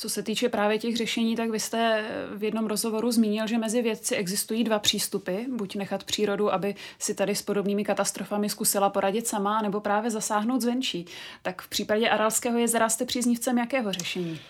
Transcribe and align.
Co 0.00 0.08
se 0.08 0.22
týče 0.22 0.48
právě 0.48 0.78
těch 0.78 0.96
řešení, 0.96 1.36
tak 1.36 1.50
vy 1.50 1.60
jste 1.60 2.04
v 2.36 2.44
jednom 2.44 2.66
rozhovoru 2.66 3.12
zmínil, 3.12 3.46
že 3.46 3.58
mezi 3.58 3.82
vědci 3.82 4.16
existují 4.16 4.64
dva 4.64 4.78
přístupy. 4.78 5.36
Buď 5.56 5.76
nechat 5.76 6.04
přírodu, 6.04 6.52
aby 6.52 6.74
si 6.98 7.14
tady 7.14 7.34
s 7.34 7.42
podobnými 7.42 7.84
katastrofami 7.84 8.48
zkusila 8.48 8.90
poradit 8.90 9.26
sama, 9.26 9.62
nebo 9.62 9.80
právě 9.80 10.10
zasáhnout 10.10 10.60
zvenčí. 10.60 11.06
Tak 11.42 11.62
v 11.62 11.68
případě 11.68 12.08
Aralského 12.08 12.58
jezera 12.58 12.88
jste 12.88 13.04
příznivcem 13.04 13.58
jakého 13.58 13.92
řešení? 13.92 14.40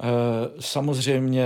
Eh, 0.00 0.02
samozřejmě 0.60 1.44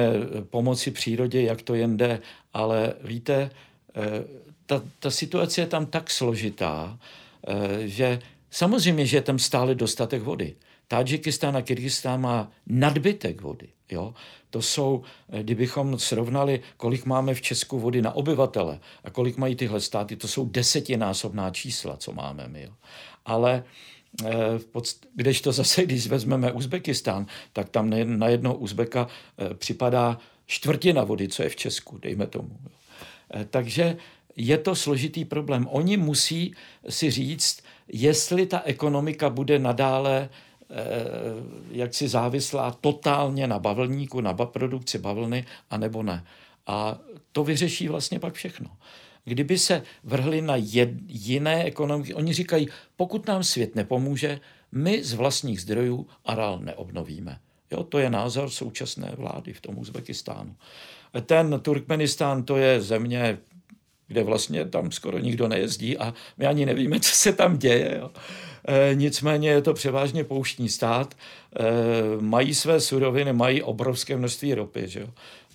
pomoci 0.50 0.90
přírodě, 0.90 1.42
jak 1.42 1.62
to 1.62 1.74
jen 1.74 1.96
jde, 1.96 2.20
ale 2.54 2.94
víte, 3.04 3.50
eh, 3.96 4.24
ta, 4.66 4.82
ta 4.98 5.10
situace 5.10 5.60
je 5.60 5.66
tam 5.66 5.86
tak 5.86 6.10
složitá, 6.10 6.98
eh, 7.48 7.88
že 7.88 8.20
samozřejmě, 8.50 9.06
že 9.06 9.16
je 9.16 9.22
tam 9.22 9.38
stále 9.38 9.74
dostatek 9.74 10.22
vody. 10.22 10.54
Tadžikistán 10.88 11.56
a 11.56 11.62
Kyrgyzstán 11.62 12.20
má 12.20 12.50
nadbytek 12.66 13.40
vody. 13.40 13.68
Jo? 13.90 14.14
To 14.50 14.62
jsou, 14.62 15.02
kdybychom 15.42 15.98
srovnali, 15.98 16.60
kolik 16.76 17.04
máme 17.04 17.34
v 17.34 17.40
Česku 17.40 17.78
vody 17.78 18.02
na 18.02 18.12
obyvatele 18.12 18.80
a 19.04 19.10
kolik 19.10 19.36
mají 19.36 19.56
tyhle 19.56 19.80
státy, 19.80 20.16
to 20.16 20.28
jsou 20.28 20.48
desetinásobná 20.48 21.50
čísla, 21.50 21.96
co 21.96 22.12
máme 22.12 22.48
my. 22.48 22.62
Jo? 22.62 22.72
Ale 23.24 23.64
když 25.14 25.40
to 25.40 25.52
zase, 25.52 25.82
když 25.82 26.06
vezmeme 26.06 26.52
Uzbekistán, 26.52 27.26
tak 27.52 27.68
tam 27.68 27.90
na 28.04 28.28
jednoho 28.28 28.56
Uzbeka 28.56 29.06
připadá 29.54 30.18
čtvrtina 30.46 31.04
vody, 31.04 31.28
co 31.28 31.42
je 31.42 31.48
v 31.48 31.56
Česku, 31.56 31.98
dejme 31.98 32.26
tomu. 32.26 32.58
Takže 33.50 33.96
je 34.36 34.58
to 34.58 34.74
složitý 34.74 35.24
problém. 35.24 35.68
Oni 35.70 35.96
musí 35.96 36.54
si 36.88 37.10
říct, 37.10 37.62
jestli 37.88 38.46
ta 38.46 38.62
ekonomika 38.64 39.30
bude 39.30 39.58
nadále 39.58 40.28
eh, 40.32 40.47
jaksi 41.70 42.08
závislá 42.08 42.70
totálně 42.80 43.46
na 43.46 43.58
bavlníku, 43.58 44.20
na 44.20 44.34
produkci 44.34 44.98
bavlny, 44.98 45.44
anebo 45.70 46.02
ne. 46.02 46.24
A 46.66 46.98
to 47.32 47.44
vyřeší 47.44 47.88
vlastně 47.88 48.18
pak 48.18 48.34
všechno. 48.34 48.70
Kdyby 49.24 49.58
se 49.58 49.82
vrhli 50.04 50.42
na 50.42 50.56
jed, 50.56 50.90
jiné 51.06 51.64
ekonomiky, 51.64 52.14
oni 52.14 52.32
říkají, 52.32 52.68
pokud 52.96 53.26
nám 53.26 53.44
svět 53.44 53.74
nepomůže, 53.74 54.40
my 54.72 55.04
z 55.04 55.12
vlastních 55.12 55.60
zdrojů 55.60 56.06
Aral 56.24 56.58
neobnovíme. 56.58 57.38
Jo, 57.70 57.82
to 57.82 57.98
je 57.98 58.10
názor 58.10 58.50
současné 58.50 59.12
vlády 59.16 59.52
v 59.52 59.60
tom 59.60 59.78
Uzbekistánu. 59.78 60.56
Ten 61.26 61.60
Turkmenistán, 61.62 62.42
to 62.42 62.56
je 62.56 62.80
země 62.80 63.38
kde 64.08 64.22
vlastně 64.22 64.64
tam 64.64 64.92
skoro 64.92 65.18
nikdo 65.18 65.48
nejezdí 65.48 65.98
a 65.98 66.14
my 66.36 66.46
ani 66.46 66.66
nevíme, 66.66 67.00
co 67.00 67.10
se 67.10 67.32
tam 67.32 67.58
děje. 67.58 67.96
Jo. 68.00 68.10
E, 68.64 68.94
nicméně 68.94 69.50
je 69.50 69.62
to 69.62 69.74
převážně 69.74 70.24
pouštní 70.24 70.68
stát, 70.68 71.14
e, 71.14 72.20
mají 72.20 72.54
své 72.54 72.80
suroviny, 72.80 73.32
mají 73.32 73.62
obrovské 73.62 74.16
množství 74.16 74.54
ropy, 74.54 74.88
že 74.88 75.00
jo. 75.00 75.08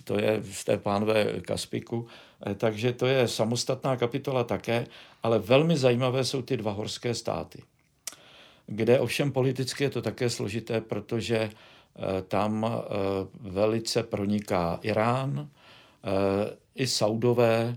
to 0.04 0.18
je 0.18 0.40
z 0.52 0.64
té 0.64 0.76
pánové 0.76 1.40
Kaspiku, 1.40 2.06
e, 2.46 2.54
takže 2.54 2.92
to 2.92 3.06
je 3.06 3.28
samostatná 3.28 3.96
kapitola 3.96 4.44
také, 4.44 4.86
ale 5.22 5.38
velmi 5.38 5.76
zajímavé 5.76 6.24
jsou 6.24 6.42
ty 6.42 6.56
dva 6.56 6.72
horské 6.72 7.14
státy, 7.14 7.62
kde 8.66 9.00
ovšem 9.00 9.32
politicky 9.32 9.84
je 9.84 9.90
to 9.90 10.02
také 10.02 10.30
složité, 10.30 10.80
protože 10.80 11.36
e, 11.38 11.50
tam 12.22 12.64
e, 12.64 12.70
velice 13.40 14.02
proniká 14.02 14.78
Irán, 14.82 15.48
e, 16.04 16.64
i 16.74 16.86
Saudové, 16.86 17.76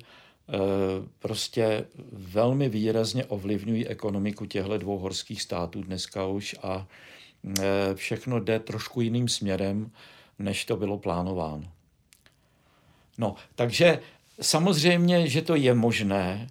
prostě 1.20 1.86
velmi 2.12 2.70
výrazně 2.70 3.26
ovlivňují 3.26 3.88
ekonomiku 3.88 4.46
těchto 4.46 4.78
dvou 4.78 4.98
horských 4.98 5.42
států 5.42 5.82
dneska 5.84 6.28
už 6.28 6.56
a 6.64 6.88
eh, 7.60 7.64
všechno 7.96 8.40
jde 8.40 8.60
trošku 8.60 9.02
jiným 9.02 9.28
směrem, 9.28 9.92
než 10.40 10.66
to 10.66 10.78
bylo 10.78 10.98
plánováno. 10.98 11.64
No, 13.18 13.36
takže 13.56 14.00
samozřejmě, 14.42 15.28
že 15.28 15.42
to 15.42 15.56
je 15.56 15.74
možné. 15.74 16.48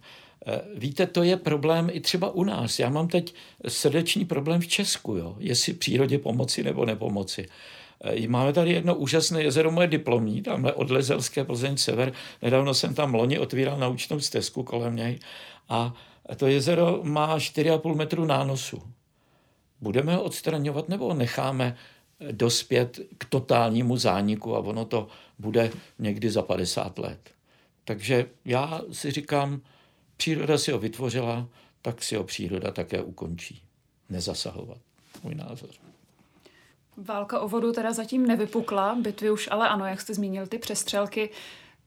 Eh, 0.46 0.60
víte, 0.74 1.06
to 1.06 1.22
je 1.22 1.36
problém 1.36 1.88
i 1.92 2.00
třeba 2.00 2.30
u 2.30 2.44
nás. 2.44 2.78
Já 2.78 2.90
mám 2.90 3.08
teď 3.08 3.34
srdeční 3.68 4.24
problém 4.24 4.60
v 4.60 4.66
Česku, 4.66 5.16
jo? 5.16 5.36
jestli 5.38 5.72
přírodě 5.72 6.18
pomoci 6.18 6.62
nebo 6.62 6.84
nepomoci. 6.84 7.48
Eh, 8.04 8.28
máme 8.28 8.52
tady 8.52 8.72
jedno 8.72 8.94
úžasné 8.94 9.42
jezero, 9.42 9.70
moje 9.70 9.86
diplomní, 9.88 10.42
tamhle 10.42 10.72
od 10.72 10.90
Lezelské 10.90 11.44
Plzeň 11.44 11.76
sever. 11.76 12.12
Nedávno 12.42 12.74
jsem 12.74 12.94
tam 12.94 13.14
loni 13.14 13.38
otvíral 13.38 13.78
naučnou 13.78 14.20
stezku 14.20 14.62
kolem 14.62 14.96
něj 14.96 15.18
a 15.68 15.94
to 16.36 16.46
jezero 16.46 17.00
má 17.02 17.38
4,5 17.38 17.94
metru 17.94 18.24
nánosu. 18.24 18.82
Budeme 19.80 20.14
ho 20.14 20.22
odstraňovat 20.22 20.88
nebo 20.88 21.14
necháme 21.14 21.76
eh, 22.20 22.32
dospět 22.32 23.00
k 23.18 23.24
totálnímu 23.24 23.96
zániku 23.96 24.56
a 24.56 24.58
ono 24.58 24.84
to 24.84 25.08
bude 25.38 25.70
někdy 25.98 26.30
za 26.30 26.42
50 26.42 26.98
let. 26.98 27.30
Takže 27.84 28.26
já 28.44 28.80
si 28.92 29.10
říkám, 29.10 29.60
příroda 30.16 30.58
si 30.58 30.72
ho 30.72 30.78
vytvořila, 30.78 31.48
tak 31.82 32.02
si 32.02 32.16
ho 32.16 32.24
příroda 32.24 32.70
také 32.70 33.02
ukončí. 33.02 33.62
Nezasahovat. 34.10 34.78
Můj 35.22 35.34
názor. 35.34 35.85
Válka 36.96 37.40
o 37.40 37.48
vodu 37.48 37.72
teda 37.72 37.92
zatím 37.92 38.26
nevypukla, 38.26 38.96
bitvy 39.00 39.30
už 39.30 39.48
ale 39.50 39.68
ano, 39.68 39.86
jak 39.86 40.00
jste 40.00 40.14
zmínil, 40.14 40.46
ty 40.46 40.58
přestřelky. 40.58 41.30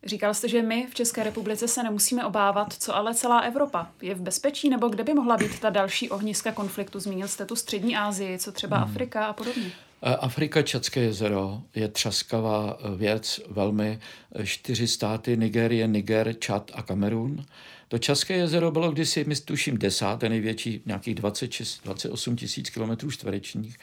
Říkal 0.03 0.33
jste, 0.33 0.47
že 0.47 0.61
my 0.61 0.87
v 0.91 0.95
České 0.95 1.23
republice 1.23 1.67
se 1.67 1.83
nemusíme 1.83 2.25
obávat, 2.25 2.73
co 2.73 2.95
ale 2.95 3.15
celá 3.15 3.39
Evropa. 3.39 3.87
Je 4.01 4.15
v 4.15 4.21
bezpečí 4.21 4.69
nebo 4.69 4.89
kde 4.89 5.03
by 5.03 5.13
mohla 5.13 5.37
být 5.37 5.59
ta 5.59 5.69
další 5.69 6.09
ohniska 6.09 6.51
konfliktu? 6.51 6.99
Zmínil 6.99 7.27
jste 7.27 7.45
tu 7.45 7.55
střední 7.55 7.97
Asii, 7.97 8.39
co 8.39 8.51
třeba 8.51 8.77
hmm. 8.77 8.83
Afrika 8.91 9.25
a 9.25 9.33
podobně. 9.33 9.71
Afrika, 10.01 10.61
Čadské 10.61 10.99
jezero 10.99 11.61
je 11.75 11.87
třaskavá 11.87 12.77
věc, 12.95 13.41
velmi 13.49 13.99
čtyři 14.43 14.87
státy, 14.87 15.37
Nigérie, 15.37 15.87
Niger, 15.87 16.35
Čad 16.39 16.71
a 16.73 16.81
Kamerun. 16.81 17.45
To 17.87 17.97
České 17.97 18.33
jezero 18.33 18.71
bylo 18.71 18.91
kdysi, 18.91 19.23
my 19.27 19.35
tuším, 19.35 19.77
desáté 19.77 20.29
největší, 20.29 20.81
nějakých 20.85 21.15
26, 21.15 21.81
28 21.83 22.35
tisíc 22.35 22.69
kilometrů 22.69 23.11
čtverečních. 23.11 23.77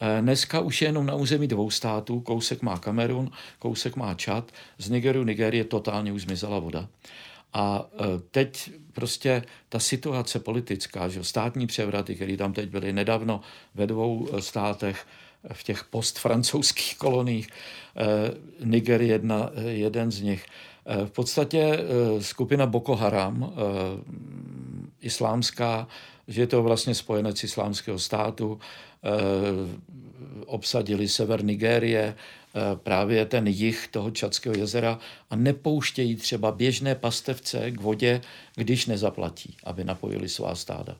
Eh, 0.00 0.22
dneska 0.22 0.60
už 0.60 0.82
je 0.82 0.88
jenom 0.88 1.06
na 1.06 1.14
území 1.14 1.48
dvou 1.48 1.70
států, 1.70 2.20
kousek 2.20 2.62
má 2.62 2.78
Kamerun, 2.78 3.30
kousek 3.58 3.96
má 3.96 4.14
Čad, 4.14 4.52
z 4.78 4.90
Nigeru, 4.90 5.24
Nigerie 5.24 5.64
totálně 5.64 6.12
už 6.12 6.22
zmizela 6.22 6.58
voda. 6.58 6.88
A 7.52 7.86
eh, 7.92 8.04
teď 8.30 8.70
prostě 8.92 9.42
ta 9.68 9.78
situace 9.78 10.38
politická, 10.40 11.08
že 11.08 11.24
státní 11.24 11.66
převraty, 11.66 12.14
které 12.14 12.36
tam 12.36 12.52
teď 12.52 12.68
byly 12.68 12.92
nedávno 12.92 13.40
ve 13.74 13.86
dvou 13.86 14.28
eh, 14.32 14.42
státech, 14.42 15.06
v 15.52 15.62
těch 15.62 15.84
postfrancouzských 15.84 16.96
koloních, 16.98 17.48
Niger 18.64 19.02
jedna, 19.02 19.50
jeden 19.68 20.10
z 20.10 20.20
nich. 20.20 20.46
V 21.04 21.10
podstatě 21.10 21.78
skupina 22.20 22.66
Boko 22.66 22.96
Haram, 22.96 23.54
islámská, 25.00 25.88
že 26.28 26.42
je 26.42 26.46
to 26.46 26.62
vlastně 26.62 26.94
spojenec 26.94 27.44
islámského 27.44 27.98
státu, 27.98 28.60
obsadili 30.46 31.08
sever 31.08 31.44
Nigérie, 31.44 32.14
eh, 32.14 32.60
právě 32.76 33.26
ten 33.26 33.46
jich 33.46 33.88
toho 33.88 34.10
Čadského 34.10 34.56
jezera 34.56 34.98
a 35.30 35.36
nepouštějí 35.36 36.16
třeba 36.16 36.52
běžné 36.52 36.94
pastevce 36.94 37.70
k 37.70 37.80
vodě, 37.80 38.20
když 38.54 38.86
nezaplatí, 38.86 39.56
aby 39.64 39.84
napojili 39.84 40.28
svá 40.28 40.54
stáda. 40.54 40.96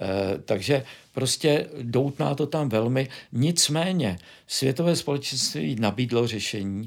Eh, 0.00 0.38
takže 0.44 0.84
prostě 1.12 1.66
doutná 1.82 2.34
to 2.34 2.46
tam 2.46 2.68
velmi. 2.68 3.08
Nicméně 3.32 4.18
světové 4.46 4.96
společenství 4.96 5.76
nabídlo 5.80 6.26
řešení. 6.26 6.86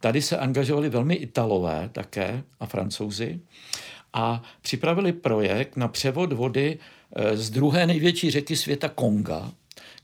Tady 0.00 0.22
se 0.22 0.38
angažovali 0.38 0.88
velmi 0.88 1.14
Italové 1.14 1.88
také 1.92 2.42
a 2.60 2.66
Francouzi 2.66 3.40
a 4.12 4.42
připravili 4.62 5.12
projekt 5.12 5.76
na 5.76 5.88
převod 5.88 6.32
vody 6.32 6.78
Eh, 7.16 7.36
z 7.36 7.50
druhé 7.50 7.86
největší 7.86 8.30
řeky 8.30 8.56
světa 8.56 8.88
Konga, 8.88 9.52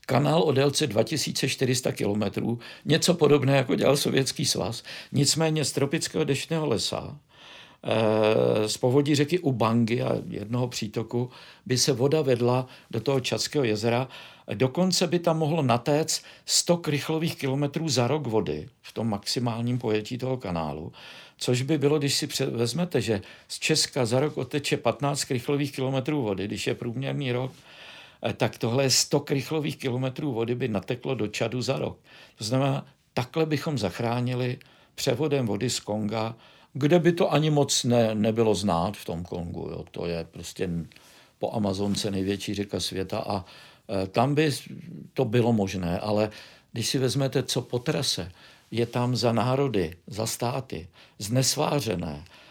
kanál 0.09 0.41
o 0.41 0.51
délce 0.51 0.87
2400 0.87 1.91
km, 1.91 2.57
něco 2.85 3.13
podobné, 3.13 3.57
jako 3.57 3.75
dělal 3.75 3.97
Sovětský 3.97 4.45
svaz, 4.45 4.83
nicméně 5.11 5.65
z 5.65 5.71
tropického 5.71 6.23
deštného 6.23 6.67
lesa, 6.67 7.17
eh, 7.83 8.69
z 8.69 8.77
povodí 8.77 9.15
řeky 9.15 9.39
Ubangi 9.39 10.01
a 10.01 10.17
jednoho 10.29 10.67
přítoku 10.67 11.29
by 11.65 11.77
se 11.77 11.93
voda 11.93 12.21
vedla 12.21 12.67
do 12.91 12.99
toho 12.99 13.19
Čadského 13.19 13.63
jezera. 13.63 14.07
Dokonce 14.53 15.07
by 15.07 15.19
tam 15.19 15.37
mohlo 15.37 15.61
natéct 15.61 16.23
100 16.45 16.77
krychlových 16.77 17.35
kilometrů 17.35 17.89
za 17.89 18.07
rok 18.07 18.27
vody 18.27 18.67
v 18.81 18.93
tom 18.93 19.09
maximálním 19.09 19.77
pojetí 19.77 20.17
toho 20.17 20.37
kanálu. 20.37 20.91
Což 21.37 21.61
by 21.61 21.77
bylo, 21.77 21.99
když 21.99 22.13
si 22.13 22.27
vezmete, 22.45 23.01
že 23.01 23.21
z 23.47 23.59
Česka 23.59 24.05
za 24.05 24.19
rok 24.19 24.37
oteče 24.37 24.77
15 24.77 25.23
krychlových 25.23 25.71
kilometrů 25.71 26.21
vody, 26.21 26.45
když 26.45 26.67
je 26.67 26.75
průměrný 26.75 27.31
rok, 27.31 27.51
tak 28.37 28.57
tohle 28.57 28.89
100 28.89 29.19
krychlových 29.19 29.77
kilometrů 29.77 30.33
vody 30.33 30.55
by 30.55 30.67
nateklo 30.67 31.15
do 31.15 31.27
Čadu 31.27 31.61
za 31.61 31.79
rok. 31.79 31.99
To 32.35 32.43
znamená, 32.43 32.85
takhle 33.13 33.45
bychom 33.45 33.77
zachránili 33.77 34.57
převodem 34.95 35.45
vody 35.45 35.69
z 35.69 35.79
Konga, 35.79 36.35
kde 36.73 36.99
by 36.99 37.11
to 37.11 37.33
ani 37.33 37.49
moc 37.49 37.83
ne, 37.83 38.15
nebylo 38.15 38.55
znát 38.55 38.97
v 38.97 39.05
tom 39.05 39.23
Kongu. 39.23 39.69
Jo. 39.71 39.85
To 39.91 40.05
je 40.05 40.25
prostě 40.31 40.69
po 41.39 41.53
Amazonce 41.53 42.11
největší 42.11 42.53
řeka 42.53 42.79
světa 42.79 43.19
a 43.19 43.45
e, 44.03 44.07
tam 44.07 44.35
by 44.35 44.51
to 45.13 45.25
bylo 45.25 45.53
možné, 45.53 45.99
ale 45.99 46.29
když 46.71 46.87
si 46.87 46.97
vezmete, 46.97 47.43
co 47.43 47.61
po 47.61 47.79
trase 47.79 48.31
je 48.71 48.85
tam 48.85 49.15
za 49.15 49.31
národy, 49.31 49.95
za 50.07 50.25
státy, 50.25 50.87
znesvářené, 51.19 52.23
eh, 52.25 52.48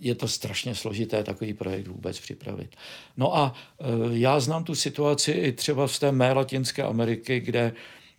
je 0.00 0.14
to 0.14 0.28
strašně 0.28 0.74
složité 0.74 1.24
takový 1.24 1.54
projekt 1.54 1.86
vůbec 1.86 2.20
připravit. 2.20 2.76
No 3.16 3.36
a 3.36 3.54
eh, 3.80 3.84
já 4.10 4.40
znám 4.40 4.64
tu 4.64 4.74
situaci 4.74 5.30
i 5.32 5.52
třeba 5.52 5.88
z 5.88 5.98
té 5.98 6.12
mé 6.12 6.32
Latinské 6.32 6.82
Ameriky, 6.82 7.40
kde 7.40 7.72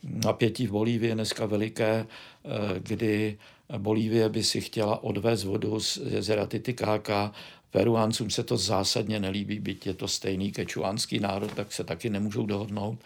napětí 0.03 0.67
v 0.67 0.71
Bolívii 0.71 1.09
je 1.09 1.15
dneska 1.15 1.45
veliké, 1.45 2.05
eh, 2.45 2.49
kdy 2.79 3.37
Bolívie 3.77 4.29
by 4.29 4.43
si 4.43 4.61
chtěla 4.61 5.03
odvést 5.03 5.43
vodu 5.43 5.79
z 5.79 5.97
jezera 6.05 6.45
Titicaca. 6.45 7.31
Peruáncům 7.71 8.29
se 8.29 8.43
to 8.43 8.57
zásadně 8.57 9.19
nelíbí, 9.19 9.59
byť 9.59 9.87
je 9.87 9.93
to 9.93 10.07
stejný 10.07 10.51
kečuánský 10.51 11.19
národ, 11.19 11.53
tak 11.53 11.73
se 11.73 11.83
taky 11.83 12.09
nemůžou 12.09 12.45
dohodnout. 12.45 12.99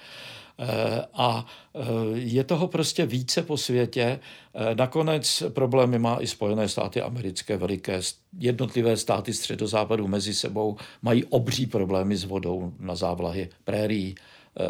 Eh, 0.61 1.05
a 1.13 1.45
eh, 1.75 1.79
je 2.13 2.43
toho 2.43 2.67
prostě 2.67 3.05
více 3.05 3.43
po 3.43 3.57
světě. 3.57 4.19
Nakonec 4.73 5.43
problémy 5.49 5.99
má 5.99 6.17
i 6.21 6.27
Spojené 6.27 6.69
státy 6.69 7.01
americké, 7.01 7.57
veliké 7.57 8.01
jednotlivé 8.39 8.97
státy 8.97 9.33
středozápadu 9.33 10.07
mezi 10.07 10.33
sebou 10.33 10.77
mají 11.01 11.23
obří 11.25 11.65
problémy 11.65 12.17
s 12.17 12.23
vodou 12.23 12.73
na 12.79 12.95
závlahy 12.95 13.49
prérií. 13.63 14.15
Eh, 14.59 14.63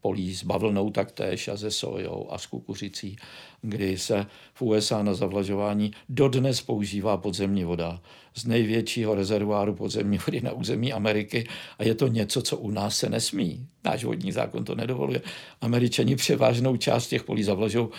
polí 0.00 0.34
s 0.34 0.44
bavlnou 0.44 0.90
taktéž 0.90 1.48
a 1.48 1.56
ze 1.56 1.70
sojou 1.70 2.28
a 2.30 2.38
s 2.38 2.46
kukuřicí, 2.46 3.16
kdy 3.62 3.98
se 3.98 4.26
v 4.54 4.62
USA 4.62 5.02
na 5.02 5.14
zavlažování 5.14 5.92
dodnes 6.08 6.60
používá 6.60 7.16
podzemní 7.16 7.64
voda 7.64 8.00
z 8.34 8.44
největšího 8.44 9.14
rezervoáru 9.14 9.74
podzemní 9.74 10.18
vody 10.26 10.40
na 10.40 10.52
území 10.52 10.92
Ameriky 10.92 11.48
a 11.78 11.84
je 11.84 11.94
to 11.94 12.06
něco, 12.06 12.42
co 12.42 12.56
u 12.56 12.70
nás 12.70 12.96
se 12.96 13.08
nesmí. 13.08 13.66
Náš 13.84 14.04
vodní 14.04 14.32
zákon 14.32 14.64
to 14.64 14.74
nedovoluje. 14.74 15.22
Američani 15.60 16.16
převážnou 16.16 16.76
část 16.76 17.08
těch 17.08 17.24
polí 17.24 17.42
zavlažou 17.42 17.90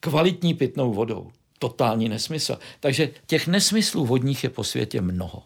kvalitní 0.00 0.54
pitnou 0.54 0.92
vodou. 0.92 1.30
Totální 1.58 2.08
nesmysl. 2.08 2.58
Takže 2.80 3.10
těch 3.26 3.46
nesmyslů 3.46 4.06
vodních 4.06 4.44
je 4.44 4.50
po 4.50 4.64
světě 4.64 5.00
mnoho. 5.00 5.42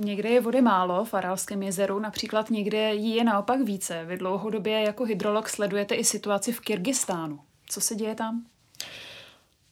Někde 0.00 0.28
je 0.28 0.40
vody 0.40 0.62
málo 0.62 1.04
v 1.04 1.14
Aralském 1.14 1.62
jezeru, 1.62 1.98
například 1.98 2.50
někde 2.50 2.94
jí 2.94 3.14
je 3.14 3.24
naopak 3.24 3.60
více. 3.60 4.04
Vy 4.04 4.16
dlouhodobě 4.16 4.82
jako 4.82 5.04
hydrolog 5.04 5.48
sledujete 5.48 5.94
i 5.94 6.04
situaci 6.04 6.52
v 6.52 6.60
Kyrgyzstánu. 6.60 7.40
Co 7.68 7.80
se 7.80 7.94
děje 7.94 8.14
tam? 8.14 8.44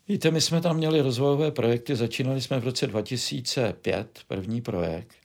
Víte, 0.08 0.30
my 0.30 0.40
jsme 0.40 0.60
tam 0.60 0.76
měli 0.76 1.00
rozvojové 1.00 1.50
projekty, 1.50 1.96
začínali 1.96 2.40
jsme 2.40 2.60
v 2.60 2.64
roce 2.64 2.86
2005, 2.86 4.20
první 4.28 4.60
projekt. 4.60 5.16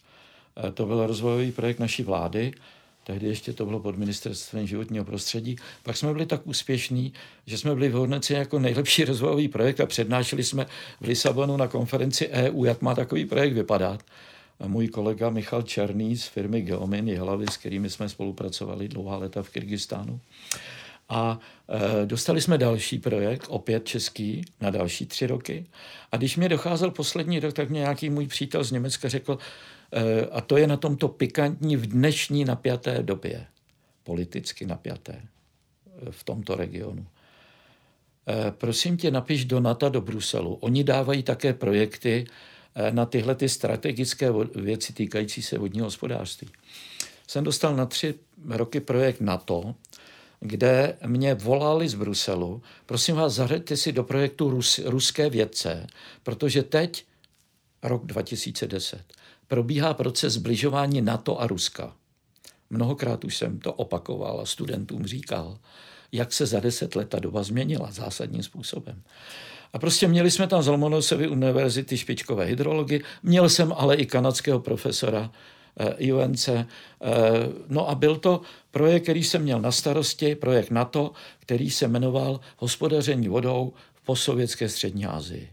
Eh, 0.68 0.71
to 0.71 0.86
byl 0.86 1.07
rozvojový 1.07 1.51
projekt 1.51 1.80
naší 1.80 2.04
vlády, 2.04 2.54
tehdy 3.04 3.27
ještě 3.27 3.54
to 3.54 3.65
bylo 3.65 3.80
pod 3.80 3.97
ministerstvem 3.97 4.68
životního 4.68 5.06
prostředí. 5.06 5.56
Pak 5.83 5.97
jsme 5.97 6.13
byli 6.13 6.25
tak 6.25 6.47
úspěšní, 6.47 7.13
že 7.45 7.57
jsme 7.57 7.75
byli 7.75 7.89
vyhodnoceni 7.89 8.39
jako 8.39 8.59
nejlepší 8.59 9.06
rozvojový 9.06 9.47
projekt 9.47 9.80
a 9.80 9.86
přednášeli 9.86 10.44
jsme 10.44 10.65
v 11.01 11.06
Lisabonu 11.07 11.57
na 11.57 11.68
konferenci 11.68 12.27
EU, 12.27 12.65
jak 12.65 12.81
má 12.81 12.95
takový 12.95 13.25
projekt 13.25 13.54
vypadat 13.54 14.04
můj 14.67 14.87
kolega 14.87 15.29
Michal 15.29 15.61
Černý 15.61 16.17
z 16.17 16.25
firmy 16.25 16.61
Geomin 16.61 17.07
Jihlavy, 17.07 17.45
s 17.47 17.57
kterými 17.57 17.89
jsme 17.89 18.09
spolupracovali 18.09 18.87
dlouhá 18.87 19.17
léta 19.17 19.43
v 19.43 19.49
Kyrgyzstánu. 19.49 20.19
A 21.09 21.39
e, 22.01 22.05
dostali 22.05 22.41
jsme 22.41 22.57
další 22.57 22.99
projekt, 22.99 23.45
opět 23.49 23.85
český, 23.85 24.45
na 24.61 24.69
další 24.69 25.05
tři 25.05 25.27
roky. 25.27 25.65
A 26.11 26.17
když 26.17 26.37
mě 26.37 26.49
docházel 26.49 26.91
poslední 26.91 27.39
rok, 27.39 27.53
tak 27.53 27.69
mě 27.69 27.79
nějaký 27.79 28.09
můj 28.09 28.27
přítel 28.27 28.63
z 28.63 28.71
Německa 28.71 29.09
řekl, 29.09 29.37
e, 29.91 30.25
a 30.25 30.41
to 30.41 30.57
je 30.57 30.67
na 30.67 30.77
tomto 30.77 31.07
pikantní 31.07 31.75
v 31.75 31.87
dnešní 31.87 32.45
napjaté 32.45 33.03
době, 33.03 33.45
politicky 34.03 34.65
napjaté 34.65 35.13
e, 35.13 35.21
v 36.11 36.23
tomto 36.23 36.55
regionu. 36.55 37.05
Prosím 38.51 38.97
tě, 38.97 39.11
napiš 39.11 39.45
do 39.45 39.59
NATO 39.59 39.89
do 39.89 40.01
Bruselu. 40.01 40.53
Oni 40.53 40.83
dávají 40.83 41.23
také 41.23 41.53
projekty, 41.53 42.25
na 42.91 43.06
tyhle 43.06 43.35
ty 43.35 43.50
strategické 43.50 44.31
věci 44.56 44.94
týkající 44.94 45.41
se 45.41 45.57
vodního 45.57 45.85
hospodářství. 45.85 46.50
Jsem 47.27 47.44
dostal 47.44 47.75
na 47.75 47.85
tři 47.85 48.15
roky 48.50 48.79
projekt 48.79 49.21
NATO, 49.21 49.75
kde 50.39 50.97
mě 51.06 51.33
volali 51.33 51.89
z 51.89 51.94
Bruselu, 51.94 52.62
prosím 52.85 53.15
vás, 53.15 53.33
zařaďte 53.33 53.77
si 53.77 53.91
do 53.91 54.03
projektu 54.03 54.50
Rus, 54.50 54.79
ruské 54.79 55.29
vědce, 55.29 55.88
protože 56.23 56.63
teď, 56.63 57.06
rok 57.83 58.06
2010, 58.06 59.01
probíhá 59.47 59.94
proces 59.94 60.33
zbližování 60.33 61.01
NATO 61.01 61.41
a 61.41 61.47
Ruska. 61.47 61.95
Mnohokrát 62.69 63.23
už 63.23 63.38
jsem 63.38 63.59
to 63.59 63.73
opakoval 63.73 64.41
a 64.41 64.45
studentům 64.45 65.06
říkal, 65.06 65.59
jak 66.12 66.33
se 66.33 66.45
za 66.45 66.59
deset 66.59 66.95
let 66.95 67.09
ta 67.09 67.19
doba 67.19 67.44
změnila 67.44 67.91
zásadním 67.91 68.44
způsobem. 68.44 69.03
A 69.73 69.79
prostě 69.79 70.07
měli 70.07 70.31
jsme 70.31 70.47
tam 70.47 70.63
z 70.63 70.68
Lomonosovy 70.68 71.27
univerzity 71.27 71.97
špičkové 71.97 72.45
hydrology, 72.45 73.01
měl 73.23 73.50
jsem 73.50 73.73
ale 73.77 73.95
i 73.95 74.06
kanadského 74.06 74.59
profesora 74.59 75.31
eh, 75.79 76.13
UNC. 76.13 76.47
Eh, 76.47 76.65
no 77.69 77.89
a 77.89 77.95
byl 77.95 78.15
to 78.15 78.41
projekt, 78.71 79.03
který 79.03 79.23
jsem 79.23 79.41
měl 79.41 79.62
na 79.62 79.71
starosti, 79.71 80.35
projekt 80.35 80.71
NATO, 80.71 81.12
který 81.39 81.69
se 81.69 81.88
jmenoval 81.88 82.39
Hospodaření 82.57 83.27
vodou 83.27 83.73
v 83.94 84.06
postsovětské 84.06 84.69
střední 84.69 85.06
Asii. 85.06 85.50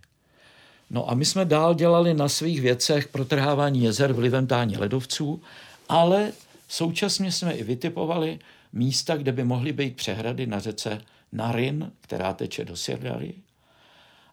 No 0.91 1.11
a 1.11 1.15
my 1.15 1.25
jsme 1.25 1.45
dál 1.45 1.75
dělali 1.75 2.15
na 2.15 2.29
svých 2.29 2.61
věcech 2.61 3.09
protrhávání 3.09 3.83
jezer 3.83 4.13
vlivem 4.13 4.47
tání 4.47 4.77
ledovců, 4.77 5.43
ale 5.89 6.33
současně 6.69 7.33
jsme 7.33 7.53
i 7.53 7.63
vytipovali 7.63 8.39
místa, 8.73 9.17
kde 9.17 9.33
by 9.33 9.45
mohly 9.45 9.73
být 9.73 9.97
přehrady 9.97 10.47
na 10.47 10.61
řece 10.61 11.01
Narin, 11.33 11.93
která 12.01 12.33
teče 12.33 12.65
do 12.65 12.77
Sirdary, 12.77 13.35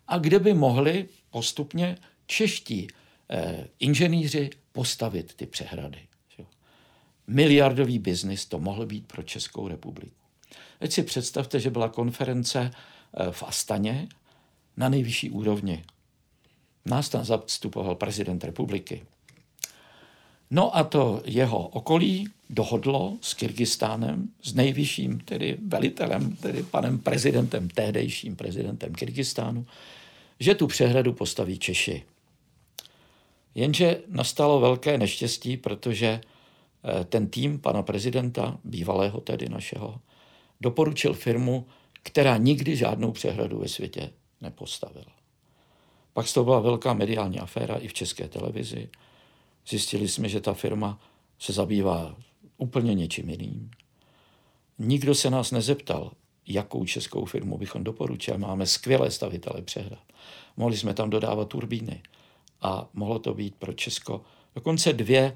a 0.07 0.17
kde 0.17 0.39
by 0.39 0.53
mohli 0.53 1.09
postupně 1.29 1.97
čeští 2.27 2.87
eh, 3.29 3.67
inženýři 3.79 4.49
postavit 4.71 5.33
ty 5.33 5.45
přehrady. 5.45 6.07
Miliardový 7.27 7.99
biznis 7.99 8.45
to 8.45 8.59
mohl 8.59 8.85
být 8.85 9.07
pro 9.07 9.23
Českou 9.23 9.67
republiku. 9.67 10.15
Teď 10.79 10.91
si 10.91 11.03
představte, 11.03 11.59
že 11.59 11.69
byla 11.69 11.89
konference 11.89 12.71
eh, 12.71 13.31
v 13.31 13.43
Astaně 13.43 14.07
na 14.77 14.89
nejvyšší 14.89 15.29
úrovni. 15.29 15.83
Nás 16.85 17.09
tam 17.09 17.25
zastupoval 17.25 17.95
prezident 17.95 18.43
republiky. 18.43 19.05
No 20.51 20.77
a 20.77 20.83
to 20.83 21.21
jeho 21.25 21.67
okolí 21.67 22.27
dohodlo 22.49 23.17
s 23.21 23.33
Kyrgyzstánem, 23.33 24.29
s 24.43 24.53
nejvyšším 24.53 25.19
tedy 25.19 25.57
velitelem, 25.67 26.35
tedy 26.35 26.63
panem 26.63 26.99
prezidentem, 26.99 27.69
tehdejším 27.69 28.35
prezidentem 28.35 28.93
Kyrgyzstánu, 28.93 29.65
že 30.39 30.55
tu 30.55 30.67
přehradu 30.67 31.13
postaví 31.13 31.59
Češi. 31.59 32.03
Jenže 33.55 34.01
nastalo 34.07 34.59
velké 34.59 34.97
neštěstí, 34.97 35.57
protože 35.57 36.07
eh, 36.07 37.05
ten 37.05 37.27
tým 37.27 37.59
pana 37.59 37.83
prezidenta, 37.83 38.57
bývalého 38.63 39.21
tedy 39.21 39.49
našeho, 39.49 39.99
doporučil 40.61 41.13
firmu, 41.13 41.65
která 42.03 42.37
nikdy 42.37 42.75
žádnou 42.75 43.11
přehradu 43.11 43.59
ve 43.59 43.67
světě 43.67 44.09
nepostavila. 44.41 45.15
Pak 46.13 46.33
to 46.33 46.43
byla 46.43 46.59
velká 46.59 46.93
mediální 46.93 47.39
aféra 47.39 47.75
i 47.75 47.87
v 47.87 47.93
české 47.93 48.27
televizi. 48.27 48.89
Zjistili 49.67 50.07
jsme, 50.07 50.29
že 50.29 50.41
ta 50.41 50.53
firma 50.53 50.99
se 51.39 51.53
zabývá 51.53 52.15
úplně 52.57 52.93
něčím 52.93 53.29
jiným. 53.29 53.71
Nikdo 54.79 55.15
se 55.15 55.29
nás 55.29 55.51
nezeptal, 55.51 56.11
jakou 56.47 56.85
českou 56.85 57.25
firmu 57.25 57.57
bychom 57.57 57.83
doporučili. 57.83 58.37
Máme 58.37 58.65
skvělé 58.65 59.11
stavitele 59.11 59.61
přehrad. 59.61 60.03
Mohli 60.57 60.77
jsme 60.77 60.93
tam 60.93 61.09
dodávat 61.09 61.49
turbíny 61.49 62.03
a 62.61 62.89
mohlo 62.93 63.19
to 63.19 63.33
být 63.33 63.55
pro 63.55 63.73
Česko. 63.73 64.21
Dokonce 64.55 64.93
dvě 64.93 65.33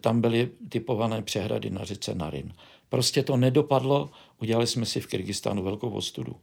tam 0.00 0.20
byly 0.20 0.50
typované 0.68 1.22
přehrady 1.22 1.70
na 1.70 1.84
řece 1.84 2.14
Narin. 2.14 2.52
Prostě 2.88 3.22
to 3.22 3.36
nedopadlo, 3.36 4.10
udělali 4.40 4.66
jsme 4.66 4.86
si 4.86 5.00
v 5.00 5.06
Kyrgyzstánu 5.06 5.62
velkou 5.62 5.90
ostudu. 5.90 6.36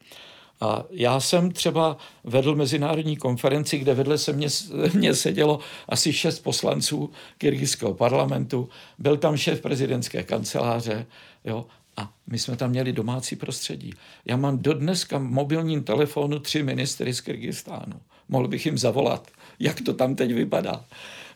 A 0.64 0.86
já 0.92 1.20
jsem 1.20 1.52
třeba 1.52 1.98
vedl 2.24 2.56
mezinárodní 2.56 3.18
konferenci, 3.18 3.78
kde 3.78 3.94
vedle 3.94 4.18
se 4.18 4.34
mě, 4.34 4.48
mě 4.94 5.16
sedělo 5.16 5.60
asi 5.90 6.14
šest 6.14 6.40
poslanců 6.40 7.12
kyrgyzského 7.38 7.94
parlamentu. 7.94 8.70
Byl 9.00 9.18
tam 9.18 9.38
šéf 9.38 9.62
prezidentské 9.62 10.24
kanceláře 10.24 11.06
jo, 11.46 11.66
a 11.98 12.14
my 12.28 12.40
jsme 12.40 12.56
tam 12.56 12.70
měli 12.70 12.94
domácí 12.94 13.36
prostředí. 13.36 13.94
Já 14.26 14.38
mám 14.38 14.58
dodneska 14.58 15.18
v 15.18 15.24
mobilním 15.24 15.84
telefonu 15.84 16.40
tři 16.40 16.64
ministry 16.64 17.14
z 17.14 17.22
Kyrgyzstánu. 17.22 18.02
Mohl 18.30 18.48
bych 18.48 18.66
jim 18.66 18.78
zavolat, 18.78 19.28
jak 19.60 19.82
to 19.82 19.94
tam 19.94 20.16
teď 20.16 20.34
vypadá. 20.34 20.86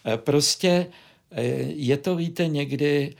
E, 0.06 0.18
prostě 0.18 0.88
e, 1.32 1.44
je 1.76 1.98
to, 1.98 2.16
víte, 2.16 2.48
někdy, 2.48 3.16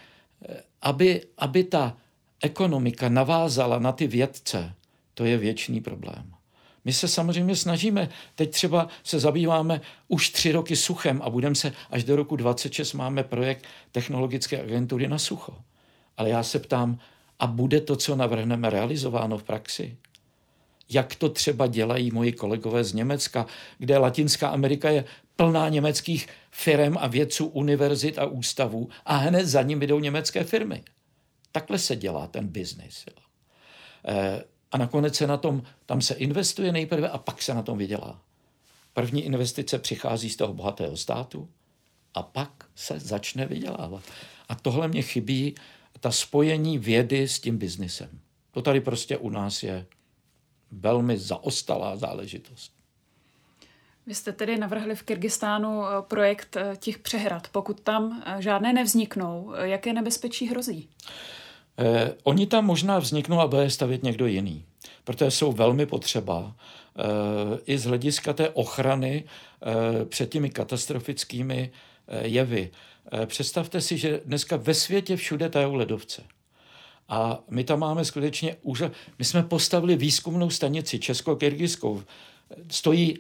e, 0.50 0.64
aby, 0.82 1.22
aby 1.38 1.64
ta 1.64 1.98
ekonomika 2.42 3.10
navázala 3.10 3.80
na 3.80 3.92
ty 3.92 4.08
vědce, 4.08 4.74
to 5.18 5.26
je 5.26 5.38
věčný 5.38 5.82
problém. 5.82 6.34
My 6.86 6.94
se 6.94 7.08
samozřejmě 7.08 7.56
snažíme, 7.56 8.10
teď 8.36 8.52
třeba 8.52 8.88
se 9.04 9.20
zabýváme 9.20 9.82
už 10.08 10.30
tři 10.30 10.52
roky 10.52 10.76
suchem 10.76 11.22
a 11.22 11.30
budeme 11.30 11.56
se, 11.56 11.74
až 11.90 12.04
do 12.04 12.16
roku 12.16 12.36
26 12.36 12.94
máme 12.94 13.24
projekt 13.24 13.66
technologické 13.92 14.62
agentury 14.62 15.08
na 15.08 15.18
sucho. 15.18 15.58
Ale 16.18 16.30
já 16.30 16.44
se 16.44 16.60
ptám, 16.60 17.00
a 17.40 17.48
bude 17.48 17.82
to, 17.82 17.96
co 17.96 18.16
navrhneme, 18.16 18.70
realizováno 18.70 19.38
v 19.38 19.44
praxi? 19.44 19.98
Jak 20.90 21.16
to 21.16 21.30
třeba 21.30 21.68
dělají 21.68 22.12
moji 22.12 22.32
kolegové 22.32 22.84
z 22.84 22.94
Německa, 22.94 23.46
kde 23.78 23.98
Latinská 23.98 24.48
Amerika 24.48 24.90
je 24.90 25.06
plná 25.36 25.70
německých 25.70 26.28
firm 26.52 26.98
a 27.00 27.08
vědců, 27.08 27.46
univerzit 27.46 28.20
a 28.20 28.26
ústavů 28.26 28.90
a 29.06 29.16
hned 29.16 29.46
za 29.46 29.62
ním 29.62 29.82
jdou 29.82 30.00
německé 30.00 30.44
firmy. 30.44 30.84
Takhle 31.52 31.80
se 31.80 31.96
dělá 31.96 32.28
ten 32.28 32.48
biznis. 32.48 33.06
A 34.78 34.80
nakonec 34.80 35.16
se 35.16 35.28
na 35.28 35.38
tom, 35.38 35.64
tam 35.86 36.02
se 36.02 36.14
investuje 36.14 36.72
nejprve 36.72 37.10
a 37.10 37.18
pak 37.18 37.42
se 37.42 37.54
na 37.54 37.62
tom 37.62 37.78
vydělá. 37.78 38.22
První 38.94 39.26
investice 39.26 39.80
přichází 39.80 40.30
z 40.30 40.36
toho 40.36 40.54
bohatého 40.54 40.98
státu 40.98 41.50
a 42.14 42.24
pak 42.24 42.50
se 42.76 43.00
začne 43.00 43.46
vydělávat. 43.46 44.04
A 44.50 44.56
tohle 44.56 44.88
mě 44.88 45.02
chybí, 45.02 45.56
ta 46.00 46.12
spojení 46.12 46.78
vědy 46.78 47.28
s 47.28 47.40
tím 47.40 47.58
biznisem. 47.58 48.10
To 48.52 48.62
tady 48.62 48.82
prostě 48.82 49.18
u 49.18 49.30
nás 49.30 49.64
je 49.64 49.86
velmi 50.72 51.18
zaostalá 51.18 51.98
záležitost. 51.98 52.72
Vy 54.06 54.16
jste 54.16 54.34
tedy 54.34 54.58
navrhli 54.58 54.96
v 54.96 55.04
Kyrgyzstánu 55.04 55.84
eh, 55.86 56.02
projekt 56.02 56.56
eh, 56.56 56.76
těch 56.80 56.98
přehrad. 57.00 57.48
Pokud 57.52 57.82
tam 57.82 58.24
eh, 58.26 58.42
žádné 58.42 58.74
nevzniknou, 58.74 59.54
jaké 59.62 59.94
nebezpečí 59.94 60.48
hrozí? 60.48 60.90
Eh, 61.80 62.14
oni 62.24 62.48
tam 62.48 62.66
možná 62.66 63.00
vzniknou 63.00 63.40
a 63.40 63.48
bude 63.48 63.70
stavět 63.70 64.04
někdo 64.04 64.28
jiný, 64.28 64.66
protože 65.04 65.32
jsou 65.32 65.52
velmi 65.52 65.86
potřeba 65.86 66.56
eh, 66.56 67.04
i 67.66 67.78
z 67.78 67.86
hlediska 67.86 68.34
té 68.34 68.50
ochrany 68.50 69.24
eh, 69.24 70.06
před 70.06 70.30
těmi 70.30 70.50
katastrofickými 70.50 71.72
eh, 72.08 72.28
jevy. 72.28 72.72
Eh, 73.12 73.26
představte 73.26 73.82
si, 73.82 73.98
že 73.98 74.22
dneska 74.26 74.58
ve 74.58 74.74
světě 74.74 75.16
všude 75.16 75.50
tajou 75.50 75.74
ledovce. 75.74 76.24
A 77.10 77.40
my 77.50 77.64
tam 77.64 77.80
máme 77.80 78.06
skutečně 78.06 78.56
úžas. 78.62 78.92
My 79.20 79.26
jsme 79.26 79.44
postavili 79.44 79.96
výzkumnou 79.96 80.50
stanici 80.50 81.00
česko-kyrgyzskou. 81.00 82.04
Stojí, 82.72 83.20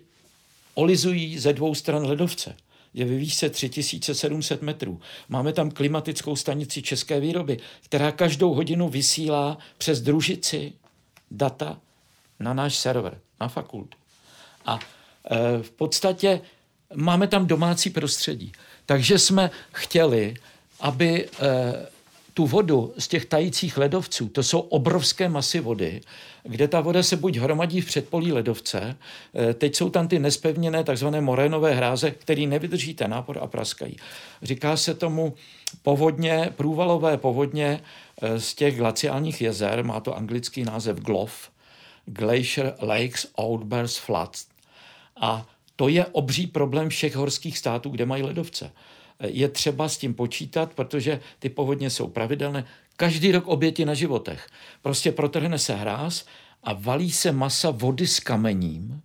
olizují 0.73 1.39
ze 1.39 1.53
dvou 1.53 1.75
stran 1.75 2.05
ledovce 2.05 2.55
je 2.93 3.05
ve 3.05 3.15
výšce 3.15 3.49
3700 3.49 4.61
metrů. 4.61 5.01
Máme 5.29 5.53
tam 5.53 5.71
klimatickou 5.71 6.35
stanici 6.35 6.81
české 6.81 7.19
výroby, 7.19 7.57
která 7.81 8.11
každou 8.11 8.53
hodinu 8.53 8.89
vysílá 8.89 9.57
přes 9.77 10.01
družici 10.01 10.73
data 11.31 11.79
na 12.39 12.53
náš 12.53 12.75
server, 12.75 13.19
na 13.41 13.47
fakultu. 13.47 13.97
A 14.65 14.79
e, 14.79 15.63
v 15.63 15.71
podstatě 15.71 16.41
máme 16.95 17.27
tam 17.27 17.45
domácí 17.45 17.89
prostředí. 17.89 18.51
Takže 18.85 19.19
jsme 19.19 19.51
chtěli, 19.71 20.35
aby 20.79 21.25
e, 21.25 21.96
tu 22.37 22.45
vodu 22.45 22.93
z 22.97 23.07
těch 23.07 23.25
tajících 23.25 23.77
ledovců, 23.77 24.29
to 24.29 24.43
jsou 24.43 24.59
obrovské 24.59 25.29
masy 25.29 25.59
vody, 25.59 26.01
kde 26.43 26.67
ta 26.67 26.81
voda 26.81 27.03
se 27.03 27.15
buď 27.15 27.37
hromadí 27.37 27.81
v 27.81 27.85
předpolí 27.85 28.31
ledovce, 28.31 28.97
eh, 29.35 29.53
teď 29.53 29.75
jsou 29.75 29.89
tam 29.89 30.07
ty 30.07 30.19
nespevněné 30.19 30.83
takzvané 30.83 31.21
morénové 31.21 31.73
hráze, 31.73 32.11
které 32.11 32.45
nevydrží 32.45 32.93
ten 32.93 33.11
nápor 33.11 33.39
a 33.41 33.47
praskají. 33.47 33.97
Říká 34.41 34.77
se 34.77 34.93
tomu 34.93 35.33
povodně, 35.81 36.49
průvalové 36.55 37.17
povodně 37.17 37.81
eh, 38.21 38.39
z 38.39 38.53
těch 38.53 38.77
glaciálních 38.77 39.41
jezer, 39.41 39.83
má 39.83 39.99
to 39.99 40.17
anglický 40.17 40.63
název 40.63 40.99
GLOF, 40.99 41.49
Glacier 42.05 42.75
Lakes 42.81 43.27
Outburst 43.41 43.99
Floods. 43.99 44.45
A 45.21 45.45
to 45.75 45.87
je 45.87 46.05
obří 46.05 46.47
problém 46.47 46.89
všech 46.89 47.15
horských 47.15 47.57
států, 47.57 47.89
kde 47.89 48.05
mají 48.05 48.23
ledovce 48.23 48.71
je 49.23 49.47
třeba 49.47 49.89
s 49.89 49.97
tím 49.97 50.13
počítat, 50.13 50.73
protože 50.73 51.19
ty 51.39 51.49
povodně 51.49 51.89
jsou 51.89 52.07
pravidelné. 52.07 52.65
Každý 52.97 53.31
rok 53.31 53.47
oběti 53.47 53.85
na 53.85 53.93
životech. 53.93 54.47
Prostě 54.81 55.11
protrhne 55.11 55.59
se 55.59 55.75
hráz 55.75 56.25
a 56.63 56.73
valí 56.73 57.11
se 57.11 57.31
masa 57.31 57.71
vody 57.71 58.07
s 58.07 58.19
kamením. 58.19 59.01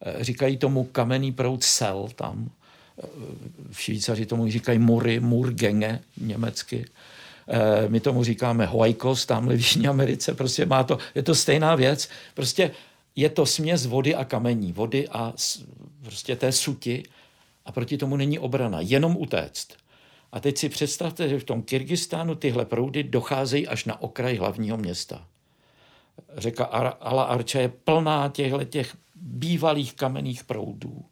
Eh, 0.00 0.24
říkají 0.24 0.56
tomu 0.56 0.84
kamenný 0.84 1.32
proud 1.32 1.64
sel 1.64 2.08
tam. 2.14 2.50
Eh, 2.98 3.06
v 3.70 3.80
Švýcaři 3.80 4.26
tomu 4.26 4.50
říkají 4.50 4.78
mury, 4.78 5.20
murgenge 5.20 6.00
německy. 6.20 6.84
Eh, 7.48 7.88
my 7.88 8.00
tomu 8.00 8.24
říkáme 8.24 8.66
hoajkos 8.66 9.26
tam 9.26 9.48
v 9.48 9.52
Jižní 9.52 9.88
Americe. 9.88 10.34
Prostě 10.34 10.66
má 10.66 10.84
to, 10.84 10.98
je 11.14 11.22
to 11.22 11.34
stejná 11.34 11.74
věc. 11.74 12.08
Prostě 12.34 12.70
je 13.16 13.28
to 13.28 13.46
směs 13.46 13.86
vody 13.86 14.14
a 14.14 14.24
kamení, 14.24 14.72
vody 14.72 15.08
a 15.08 15.32
prostě 16.02 16.36
té 16.36 16.52
suti 16.52 17.02
a 17.68 17.72
proti 17.72 17.98
tomu 17.98 18.16
není 18.16 18.38
obrana, 18.38 18.80
jenom 18.80 19.16
utéct. 19.16 19.76
A 20.32 20.40
teď 20.40 20.58
si 20.58 20.68
představte, 20.68 21.28
že 21.28 21.38
v 21.38 21.44
tom 21.44 21.62
Kyrgyzstánu 21.62 22.34
tyhle 22.34 22.64
proudy 22.64 23.02
docházejí 23.02 23.68
až 23.68 23.84
na 23.84 24.02
okraj 24.02 24.36
hlavního 24.36 24.76
města. 24.76 25.24
Řeka 26.36 26.64
Ala 27.00 27.22
Arča 27.22 27.60
je 27.60 27.68
plná 27.68 28.28
těchto 28.28 28.64
těch 28.64 28.96
bývalých 29.14 29.94
kamenných 29.94 30.44
proudů. 30.44 31.04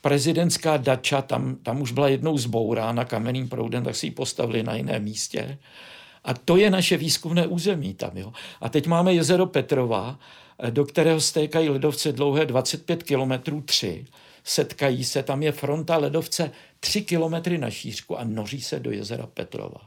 Prezidentská 0.00 0.76
dača, 0.76 1.22
tam, 1.22 1.56
tam 1.56 1.80
už 1.80 1.92
byla 1.92 2.08
jednou 2.08 2.38
zbourána 2.38 3.04
kamenným 3.04 3.48
proudem, 3.48 3.84
tak 3.84 3.96
si 3.96 4.06
ji 4.06 4.10
postavili 4.10 4.62
na 4.62 4.74
jiném 4.74 5.02
místě. 5.02 5.58
A 6.24 6.34
to 6.34 6.56
je 6.56 6.70
naše 6.70 6.96
výzkumné 6.96 7.46
území 7.46 7.94
tam. 7.94 8.16
Jo. 8.16 8.32
A 8.60 8.68
teď 8.68 8.86
máme 8.86 9.14
jezero 9.14 9.46
Petrova, 9.46 10.18
do 10.70 10.84
kterého 10.84 11.20
stékají 11.20 11.68
ledovce 11.68 12.12
dlouhé 12.12 12.46
25 12.46 13.02
km 13.02 13.62
3 13.64 14.06
setkají 14.44 15.04
se, 15.04 15.22
tam 15.22 15.42
je 15.42 15.52
fronta 15.52 15.96
ledovce 15.96 16.50
tři 16.80 17.02
kilometry 17.02 17.58
na 17.58 17.70
šířku 17.70 18.18
a 18.18 18.24
noří 18.24 18.60
se 18.60 18.80
do 18.80 18.90
jezera 18.90 19.26
Petrova. 19.26 19.80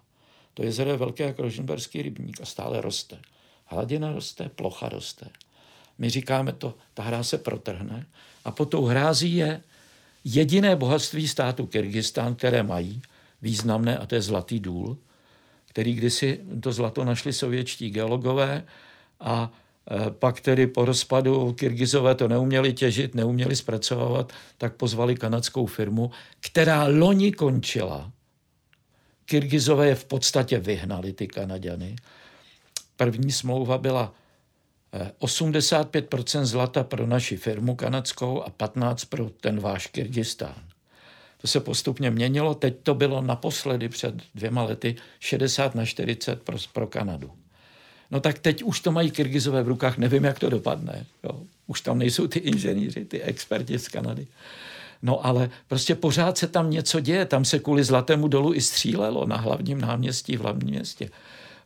To 0.53 0.63
jezero 0.63 0.89
je 0.89 0.97
velké 0.97 1.23
jako 1.23 1.41
rožnberský 1.41 2.01
rybník 2.01 2.41
a 2.41 2.45
stále 2.45 2.81
roste. 2.81 3.19
Hladina 3.65 4.11
roste, 4.11 4.49
plocha 4.49 4.89
roste. 4.89 5.29
My 5.97 6.09
říkáme 6.09 6.51
to, 6.53 6.73
ta 6.93 7.03
hra 7.03 7.23
se 7.23 7.37
protrhne 7.37 8.05
a 8.45 8.51
pod 8.51 8.65
tou 8.65 8.85
hrází 8.85 9.35
je 9.35 9.61
jediné 10.23 10.75
bohatství 10.75 11.27
státu 11.27 11.65
Kyrgyzstán, 11.65 12.35
které 12.35 12.63
mají, 12.63 13.01
významné, 13.41 13.97
a 13.97 14.05
to 14.05 14.15
je 14.15 14.21
Zlatý 14.21 14.59
důl, 14.59 14.97
který 15.65 15.93
kdysi 15.93 16.39
to 16.61 16.71
zlato 16.71 17.03
našli 17.03 17.33
sovětští 17.33 17.89
geologové 17.89 18.65
a 19.19 19.51
pak 20.09 20.41
tedy 20.41 20.67
po 20.67 20.85
rozpadu 20.85 21.53
Kyrgyzové 21.53 22.15
to 22.15 22.27
neuměli 22.27 22.73
těžit, 22.73 23.15
neuměli 23.15 23.55
zpracovávat, 23.55 24.33
tak 24.57 24.75
pozvali 24.75 25.15
kanadskou 25.15 25.65
firmu, 25.65 26.11
která 26.39 26.87
loni 26.87 27.31
končila. 27.31 28.11
Kyrgyzové 29.25 29.87
je 29.87 29.95
v 29.95 30.05
podstatě 30.05 30.59
vyhnali, 30.59 31.13
ty 31.13 31.27
Kanaděny. 31.27 31.95
První 32.97 33.31
smlouva 33.31 33.77
byla 33.77 34.13
85% 35.19 36.41
eh, 36.41 36.45
zlata 36.45 36.83
pro 36.83 37.07
naši 37.07 37.37
firmu 37.37 37.75
kanadskou 37.75 38.43
a 38.43 38.49
15% 38.49 39.07
pro 39.09 39.29
ten 39.29 39.59
váš 39.59 39.87
Kyrgyzstán. 39.87 40.63
To 41.41 41.47
se 41.47 41.59
postupně 41.59 42.11
měnilo, 42.11 42.55
teď 42.55 42.75
to 42.83 42.95
bylo 42.95 43.21
naposledy 43.21 43.89
před 43.89 44.15
dvěma 44.35 44.63
lety 44.63 44.95
60 45.19 45.75
na 45.75 45.85
40 45.85 46.41
pro, 46.41 46.57
pro 46.73 46.87
Kanadu. 46.87 47.31
No 48.13 48.19
tak 48.19 48.39
teď 48.39 48.63
už 48.63 48.79
to 48.79 48.91
mají 48.91 49.11
Kyrgyzové 49.11 49.63
v 49.63 49.67
rukách, 49.67 49.97
nevím, 49.97 50.23
jak 50.23 50.39
to 50.39 50.49
dopadne. 50.49 51.05
Jo. 51.23 51.39
Už 51.67 51.81
tam 51.81 51.97
nejsou 51.97 52.27
ty 52.27 52.39
inženýři, 52.39 53.05
ty 53.05 53.21
experti 53.21 53.79
z 53.79 53.87
Kanady. 53.87 54.27
No 55.01 55.25
ale 55.25 55.49
prostě 55.67 55.95
pořád 55.95 56.37
se 56.37 56.47
tam 56.47 56.69
něco 56.69 56.99
děje. 56.99 57.25
Tam 57.25 57.45
se 57.45 57.59
kvůli 57.59 57.83
Zlatému 57.83 58.27
dolu 58.27 58.53
i 58.53 58.61
střílelo 58.61 59.25
na 59.25 59.37
hlavním 59.37 59.81
náměstí 59.81 60.37
v 60.37 60.41
hlavním 60.41 60.69
městě. 60.69 61.09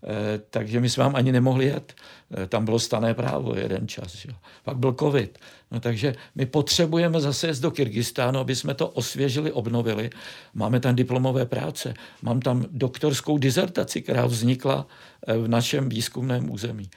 Eh, 0.03 0.41
takže 0.49 0.79
my 0.79 0.89
jsme 0.89 1.03
vám 1.03 1.15
ani 1.15 1.31
nemohli 1.31 1.65
jet. 1.65 1.93
Eh, 2.31 2.47
tam 2.47 2.65
bylo 2.65 2.79
stané 2.79 3.13
právo 3.13 3.55
jeden 3.55 3.87
čas. 3.87 4.15
Že? 4.15 4.29
Pak 4.63 4.77
byl 4.77 4.93
covid. 4.93 5.39
No, 5.71 5.79
takže 5.79 6.15
my 6.35 6.45
potřebujeme 6.45 7.21
zase 7.21 7.47
jít 7.47 7.59
do 7.59 7.71
Kyrgyzstánu, 7.71 8.39
aby 8.39 8.55
jsme 8.55 8.73
to 8.73 8.87
osvěžili, 8.87 9.51
obnovili. 9.51 10.09
Máme 10.53 10.79
tam 10.79 10.95
diplomové 10.95 11.45
práce. 11.45 11.93
Mám 12.21 12.39
tam 12.39 12.65
doktorskou 12.71 13.37
dizertaci, 13.37 14.01
která 14.01 14.25
vznikla 14.25 14.87
eh, 15.27 15.37
v 15.37 15.47
našem 15.47 15.89
výzkumném 15.89 16.51
území. 16.51 16.89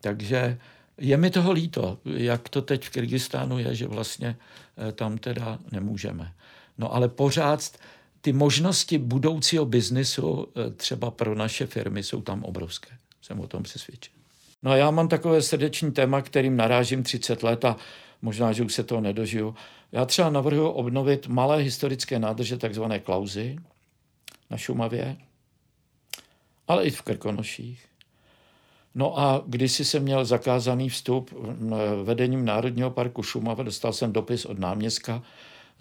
Takže 0.00 0.58
je 0.98 1.16
mi 1.16 1.30
toho 1.30 1.52
líto, 1.52 1.98
jak 2.04 2.48
to 2.48 2.62
teď 2.62 2.84
v 2.84 2.90
Kyrgyzstánu 2.90 3.58
je, 3.58 3.74
že 3.74 3.86
vlastně 3.86 4.36
tam 4.94 5.18
teda 5.18 5.58
nemůžeme. 5.72 6.32
No 6.78 6.94
ale 6.94 7.08
pořád 7.08 7.70
ty 8.22 8.32
možnosti 8.32 8.98
budoucího 8.98 9.66
biznisu 9.66 10.46
eh, 10.56 10.70
třeba 10.70 11.10
pro 11.10 11.34
naše 11.34 11.66
firmy 11.66 12.02
jsou 12.02 12.20
tam 12.20 12.44
obrovské. 12.44 12.90
Jsem 13.22 13.40
o 13.40 13.46
tom 13.46 13.62
přesvědčen. 13.62 14.14
No 14.62 14.70
a 14.70 14.76
já 14.76 14.90
mám 14.90 15.08
takové 15.08 15.42
srdeční 15.42 15.92
téma, 15.92 16.22
kterým 16.22 16.56
narážím 16.56 17.02
30 17.02 17.42
let 17.42 17.64
a 17.64 17.76
možná, 18.22 18.52
že 18.52 18.62
už 18.62 18.72
se 18.72 18.84
toho 18.84 19.00
nedožiju. 19.00 19.54
Já 19.92 20.04
třeba 20.04 20.30
navrhuji 20.30 20.68
obnovit 20.68 21.26
malé 21.26 21.56
historické 21.56 22.18
nádrže, 22.18 22.56
takzvané 22.56 22.98
klauzy 22.98 23.56
na 24.50 24.56
Šumavě, 24.56 25.16
ale 26.68 26.84
i 26.84 26.90
v 26.90 27.02
Krkonoších. 27.02 27.86
No 28.94 29.18
a 29.18 29.42
když 29.46 29.72
jsem 29.72 30.02
měl 30.02 30.24
zakázaný 30.24 30.88
vstup 30.88 31.34
vedením 32.04 32.44
Národního 32.44 32.90
parku 32.90 33.22
Šumava, 33.22 33.62
dostal 33.62 33.92
jsem 33.92 34.12
dopis 34.12 34.44
od 34.44 34.58
náměstka, 34.58 35.22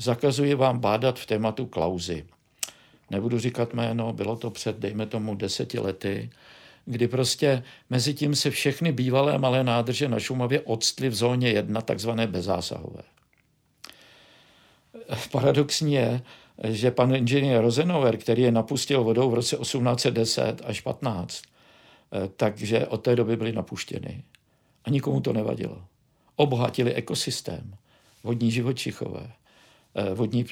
Zakazuji 0.01 0.55
vám 0.55 0.79
bádat 0.79 1.20
v 1.20 1.25
tématu 1.25 1.65
klauzy. 1.65 2.25
Nebudu 3.10 3.39
říkat 3.39 3.74
jméno, 3.74 4.13
bylo 4.13 4.36
to 4.36 4.50
před, 4.50 4.79
dejme 4.79 5.05
tomu, 5.05 5.36
deseti 5.36 5.79
lety. 5.79 6.29
kdy 6.86 7.08
prostě 7.08 7.63
mezi 7.89 8.13
tím 8.13 8.36
se 8.36 8.50
všechny 8.50 8.91
bývalé 8.91 9.38
malé 9.38 9.63
nádrže 9.63 10.08
na 10.08 10.20
Šumavě 10.20 10.62
odstly 10.62 11.10
v 11.10 11.15
zóně 11.15 11.50
1, 11.50 11.81
takzvané 11.81 12.27
bezzásahové. 12.27 13.01
Paradoxní 15.31 15.93
je, 15.93 16.22
že 16.63 16.91
pan 16.91 17.15
inženýr 17.15 17.62
Rozenover, 17.62 18.17
který 18.17 18.41
je 18.41 18.51
napustil 18.51 19.03
vodou 19.03 19.29
v 19.29 19.34
roce 19.34 19.58
1810 19.58 20.62
až 20.65 20.81
15, 20.81 21.41
eh, 21.41 22.29
takže 22.36 22.88
od 22.88 22.98
té 22.98 23.15
doby 23.15 23.38
byly 23.38 23.51
napuštěny. 23.51 24.24
A 24.84 24.89
nikomu 24.89 25.22
to 25.22 25.34
nevadilo. 25.34 25.84
Obohatili 26.36 26.93
ekosystém, 26.93 27.75
vodní 28.24 28.51
živočichové, 28.51 29.31
vodní, 30.13 30.45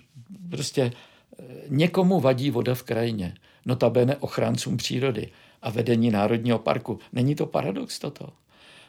prostě 0.49 0.91
eh, 1.39 1.43
někomu 1.67 2.19
vadí 2.19 2.51
voda 2.51 2.75
v 2.75 2.83
krajině, 2.83 3.35
notabene 3.65 4.15
ochráncům 4.17 4.77
přírody 4.77 5.29
a 5.61 5.69
vedení 5.69 6.11
Národního 6.11 6.59
parku. 6.59 6.99
Není 7.13 7.35
to 7.35 7.45
paradox 7.45 7.99
toto? 7.99 8.29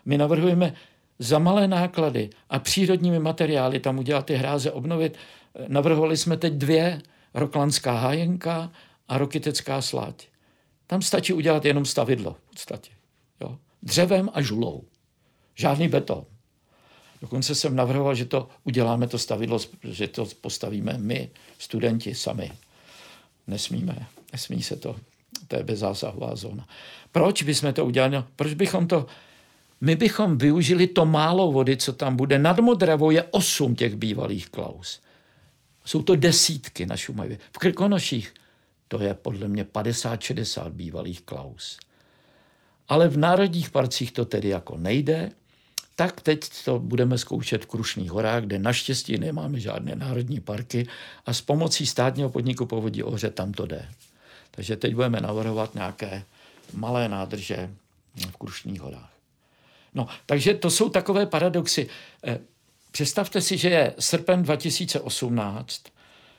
My 0.04 0.19
navrhujeme 0.19 0.75
za 1.19 1.38
malé 1.38 1.69
náklady 1.69 2.30
a 2.50 2.59
přírodními 2.59 3.19
materiály 3.19 3.80
tam 3.80 3.99
udělat 3.99 4.26
ty 4.26 4.35
hráze, 4.35 4.73
obnovit. 4.73 5.16
Navrhovali 5.69 6.16
jsme 6.16 6.37
teď 6.37 6.52
dvě, 6.52 7.02
Roklanská 7.35 7.92
hájenka 7.92 8.73
a 9.09 9.19
Rokitecká 9.19 9.83
slať. 9.83 10.28
Tam 10.87 11.02
stačí 11.02 11.33
udělat 11.33 11.64
jenom 11.64 11.85
stavidlo 11.85 12.33
v 12.33 12.50
podstatě. 12.50 12.90
Jo? 13.40 13.59
Dřevem 13.83 14.30
a 14.33 14.42
žulou. 14.42 14.85
Žádný 15.54 15.88
beton. 15.88 16.25
Dokonce 17.21 17.55
jsem 17.55 17.77
navrhoval, 17.77 18.15
že 18.15 18.25
to 18.25 18.49
uděláme 18.65 19.07
to 19.07 19.19
stavidlo, 19.19 19.59
že 19.85 20.09
to 20.09 20.27
postavíme 20.41 20.99
my, 20.99 21.31
studenti 21.59 22.15
sami. 22.15 22.53
Nesmíme, 23.47 24.07
nesmí 24.33 24.62
se 24.62 24.77
to. 24.77 24.97
To 25.49 25.57
je 25.57 25.62
bezzásahová 25.62 26.37
zóna. 26.37 26.69
Proč 27.12 27.43
bychom 27.43 27.73
to 27.73 27.87
udělali? 27.87 28.12
No, 28.12 28.27
proč 28.37 28.55
bychom 28.55 28.87
to... 28.87 29.07
My 29.81 29.97
bychom 29.97 30.39
využili 30.39 30.87
to 30.87 31.07
málo 31.07 31.53
vody, 31.53 31.77
co 31.77 31.93
tam 31.93 32.17
bude. 32.17 32.39
Nad 32.39 32.59
Modravou 32.59 33.11
je 33.11 33.23
osm 33.23 33.75
těch 33.75 33.97
bývalých 33.97 34.49
klaus. 34.49 35.00
Jsou 35.85 36.03
to 36.03 36.17
desítky 36.17 36.87
na 36.87 36.97
Šumavě. 36.97 37.39
V 37.53 37.59
Krkonoších 37.59 38.35
to 38.89 39.03
je 39.03 39.15
podle 39.15 39.49
mě 39.49 39.65
50-60 39.65 40.71
bývalých 40.71 41.23
klaus. 41.23 41.79
Ale 42.89 43.09
v 43.09 43.17
národních 43.17 43.71
parcích 43.71 44.12
to 44.12 44.25
tedy 44.25 44.49
jako 44.49 44.77
nejde, 44.77 45.31
tak 46.00 46.21
teď 46.21 46.64
to 46.64 46.78
budeme 46.78 47.19
zkoušet 47.19 47.64
v 47.64 47.66
Krušných 47.66 48.11
horách, 48.11 48.42
kde 48.42 48.59
naštěstí 48.59 49.19
nemáme 49.19 49.61
žádné 49.61 49.97
národní 49.97 50.40
parky 50.40 50.88
a 51.26 51.33
s 51.33 51.40
pomocí 51.40 51.87
státního 51.87 52.30
podniku 52.30 52.66
Povodí 52.66 53.02
Ohře 53.02 53.30
tam 53.30 53.52
to 53.52 53.66
jde. 53.66 53.88
Takže 54.50 54.76
teď 54.76 54.95
budeme 54.95 55.21
navrhovat 55.21 55.75
nějaké 55.75 56.25
malé 56.73 57.09
nádrže 57.09 57.71
v 58.16 58.37
Krušných 58.37 58.80
horách. 58.80 59.12
No, 59.95 60.09
takže 60.26 60.54
to 60.54 60.71
jsou 60.71 60.88
takové 60.88 61.26
paradoxy. 61.26 61.88
Eh, 62.25 62.38
představte 62.90 63.40
si, 63.40 63.59
že 63.59 63.69
je 63.69 63.95
srpen 63.99 64.42
2018, 64.42 65.83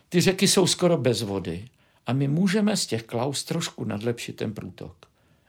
ty 0.09 0.21
řeky 0.21 0.47
jsou 0.47 0.67
skoro 0.67 0.97
bez 0.97 1.21
vody 1.21 1.67
a 2.07 2.13
my 2.13 2.27
můžeme 2.27 2.77
z 2.77 2.85
těch 2.85 3.03
klaus 3.03 3.43
trošku 3.43 3.83
nadlepšit 3.83 4.35
ten 4.35 4.53
průtok. 4.53 4.95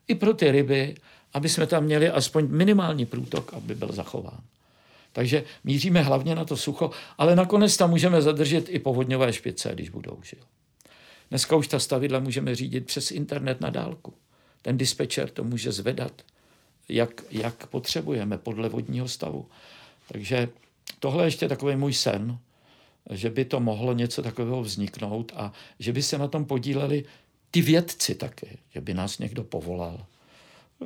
I 0.08 0.14
pro 0.14 0.34
ty 0.34 0.50
ryby, 0.50 0.94
aby 1.32 1.48
jsme 1.48 1.66
tam 1.66 1.84
měli 1.84 2.08
aspoň 2.08 2.48
minimální 2.48 3.06
průtok, 3.06 3.54
aby 3.54 3.74
byl 3.74 3.92
zachován. 3.92 4.40
Takže 5.12 5.44
míříme 5.64 6.02
hlavně 6.02 6.34
na 6.34 6.44
to 6.44 6.56
sucho, 6.56 6.90
ale 7.18 7.36
nakonec 7.36 7.76
tam 7.76 7.90
můžeme 7.90 8.22
zadržet 8.22 8.68
i 8.68 8.78
povodňové 8.78 9.32
špice, 9.32 9.70
když 9.74 9.88
budou. 9.88 10.18
Že? 10.22 10.36
Dneska 11.30 11.56
už 11.56 11.68
ta 11.68 11.78
stavidla 11.78 12.20
můžeme 12.20 12.54
řídit 12.54 12.86
přes 12.86 13.10
internet 13.10 13.60
na 13.60 13.70
dálku. 13.70 14.14
Ten 14.62 14.78
dispečer 14.78 15.30
to 15.30 15.44
může 15.44 15.72
zvedat, 15.72 16.12
jak, 16.88 17.22
jak 17.30 17.66
potřebujeme 17.66 18.38
podle 18.38 18.68
vodního 18.68 19.08
stavu. 19.08 19.46
Takže 20.08 20.48
tohle 20.98 21.22
je 21.22 21.26
ještě 21.26 21.48
takový 21.48 21.76
můj 21.76 21.92
sen, 21.92 22.38
že 23.10 23.30
by 23.30 23.44
to 23.44 23.60
mohlo 23.60 23.92
něco 23.92 24.22
takového 24.22 24.62
vzniknout 24.62 25.32
a 25.36 25.52
že 25.78 25.92
by 25.92 26.02
se 26.02 26.18
na 26.18 26.28
tom 26.28 26.44
podíleli 26.44 27.04
ty 27.50 27.62
vědci 27.62 28.14
také, 28.14 28.56
že 28.74 28.80
by 28.80 28.94
nás 28.94 29.18
někdo 29.18 29.44
povolal, 29.44 30.06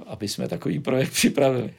aby 0.06 0.28
jsme 0.28 0.48
takový 0.48 0.80
projekt 0.80 1.10
připravili. 1.12 1.74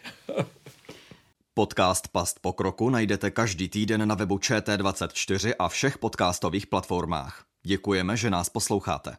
Podcast 1.54 2.08
Past 2.08 2.40
pokroku 2.40 2.90
najdete 2.90 3.32
každý 3.32 3.70
týden 3.70 4.08
na 4.08 4.16
webu 4.16 4.38
ČT24 4.38 5.54
a 5.60 5.68
všech 5.70 5.98
podcastových 5.98 6.68
platformách. 6.68 7.46
Děkujeme, 7.66 8.18
že 8.18 8.30
nás 8.30 8.50
posloucháte. 8.50 9.18